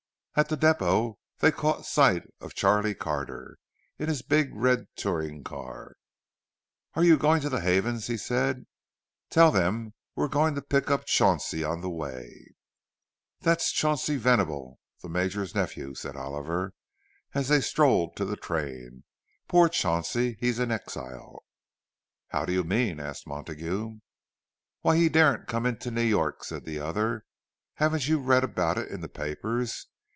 At 0.33 0.47
the 0.47 0.55
depot 0.55 1.19
they 1.39 1.51
caught 1.51 1.85
sight 1.85 2.23
of 2.39 2.53
Charlie 2.55 2.95
Carter, 2.95 3.57
in 3.99 4.07
his 4.07 4.21
big 4.21 4.51
red 4.55 4.87
touring 4.95 5.43
car. 5.43 5.97
"Are 6.93 7.03
you 7.03 7.17
going 7.17 7.41
to 7.41 7.49
the 7.49 7.59
Havens's?" 7.59 8.07
he 8.07 8.15
said. 8.15 8.65
"Tell 9.29 9.51
them 9.51 9.93
we're 10.15 10.29
going 10.29 10.55
to 10.55 10.61
pick 10.61 10.89
up 10.89 11.03
Chauncey 11.03 11.65
on 11.65 11.81
the 11.81 11.89
way." 11.89 12.45
"That's 13.41 13.73
Chauncey 13.73 14.15
Venable, 14.15 14.79
the 15.01 15.09
Major's 15.09 15.53
nephew," 15.53 15.95
said 15.95 16.15
Oliver, 16.15 16.71
as 17.33 17.49
they 17.49 17.59
strolled 17.59 18.15
to 18.15 18.23
the 18.23 18.37
train. 18.37 19.03
"Poor 19.49 19.67
Chauncey—he's 19.67 20.59
in 20.59 20.71
exile!" 20.71 21.43
"How 22.29 22.45
do 22.45 22.53
you 22.53 22.63
mean?" 22.63 23.01
asked 23.01 23.27
Montague. 23.27 23.99
"Why, 24.79 24.95
he 24.95 25.09
daren't 25.09 25.49
come 25.49 25.65
into 25.65 25.91
New 25.91 26.01
York," 26.01 26.45
said 26.45 26.63
the 26.63 26.79
other. 26.79 27.25
"Haven't 27.73 28.07
you 28.07 28.17
read 28.21 28.45
about 28.45 28.77
it 28.77 28.87
in 28.87 29.01
the 29.01 29.09
papers? 29.09 29.87